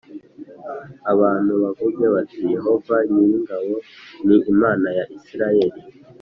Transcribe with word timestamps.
Abantu 1.13 1.51
bavuge 1.63 2.05
bati 2.13 2.39
yehova 2.53 2.95
nyir 3.11 3.29
ingabo 3.37 3.75
ni 4.25 4.35
imana 4.51 4.87
ya 4.97 5.05
isirayeli 5.17 5.79